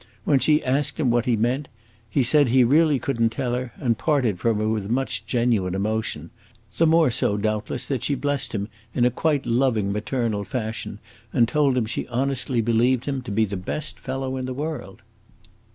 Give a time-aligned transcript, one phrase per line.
[0.23, 1.67] When she asked him what he meant,
[2.09, 5.75] he said he really could n't tell her, and parted from her with much genuine
[5.75, 6.31] emotion;
[6.77, 10.97] the more so, doubtless, that she blessed him in a quite loving, maternal fashion,
[11.31, 15.03] and told him she honestly believed him to be the best fellow in the world.